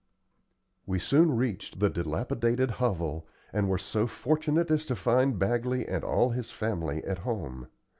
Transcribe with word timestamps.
We 0.87 0.97
soon 0.97 1.35
reached 1.37 1.77
the 1.79 1.91
dilapidated 1.91 2.71
hovel, 2.71 3.27
and 3.53 3.69
were 3.69 3.77
so 3.77 4.07
fortunate 4.07 4.71
as 4.71 4.87
to 4.87 4.95
find 4.95 5.37
Bagley 5.37 5.87
and 5.87 6.03
all 6.03 6.31
his 6.31 6.49
family 6.49 7.03
at 7.03 7.19
home. 7.19 7.67